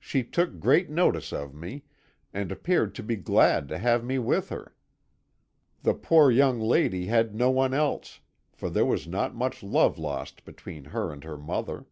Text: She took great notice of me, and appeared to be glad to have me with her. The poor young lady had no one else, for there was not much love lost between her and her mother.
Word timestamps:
She 0.00 0.24
took 0.24 0.58
great 0.58 0.90
notice 0.90 1.32
of 1.32 1.54
me, 1.54 1.84
and 2.34 2.50
appeared 2.50 2.96
to 2.96 3.02
be 3.04 3.14
glad 3.14 3.68
to 3.68 3.78
have 3.78 4.02
me 4.04 4.18
with 4.18 4.48
her. 4.48 4.74
The 5.84 5.94
poor 5.94 6.32
young 6.32 6.58
lady 6.58 7.06
had 7.06 7.32
no 7.32 7.48
one 7.48 7.72
else, 7.72 8.18
for 8.52 8.68
there 8.68 8.84
was 8.84 9.06
not 9.06 9.36
much 9.36 9.62
love 9.62 9.98
lost 9.98 10.44
between 10.44 10.86
her 10.86 11.12
and 11.12 11.22
her 11.22 11.38
mother. 11.38 11.86